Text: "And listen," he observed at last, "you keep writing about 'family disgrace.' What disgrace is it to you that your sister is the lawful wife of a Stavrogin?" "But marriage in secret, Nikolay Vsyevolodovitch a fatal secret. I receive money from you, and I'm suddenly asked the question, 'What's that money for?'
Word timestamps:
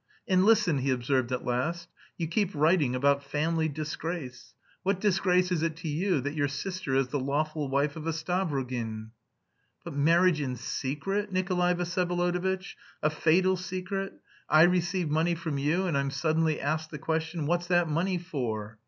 "And 0.27 0.43
listen," 0.43 0.79
he 0.79 0.89
observed 0.89 1.31
at 1.31 1.45
last, 1.45 1.87
"you 2.17 2.25
keep 2.27 2.55
writing 2.55 2.95
about 2.95 3.23
'family 3.23 3.69
disgrace.' 3.69 4.55
What 4.81 4.99
disgrace 4.99 5.51
is 5.51 5.61
it 5.61 5.75
to 5.75 5.87
you 5.87 6.19
that 6.21 6.33
your 6.33 6.47
sister 6.47 6.95
is 6.95 7.09
the 7.09 7.19
lawful 7.19 7.69
wife 7.69 7.95
of 7.95 8.07
a 8.07 8.11
Stavrogin?" 8.11 9.11
"But 9.83 9.93
marriage 9.93 10.41
in 10.41 10.55
secret, 10.55 11.31
Nikolay 11.31 11.75
Vsyevolodovitch 11.75 12.73
a 13.03 13.11
fatal 13.11 13.55
secret. 13.55 14.13
I 14.49 14.63
receive 14.63 15.07
money 15.07 15.35
from 15.35 15.59
you, 15.59 15.85
and 15.85 15.95
I'm 15.95 16.09
suddenly 16.09 16.59
asked 16.59 16.89
the 16.89 16.97
question, 16.97 17.45
'What's 17.45 17.67
that 17.67 17.87
money 17.87 18.17
for?' 18.17 18.79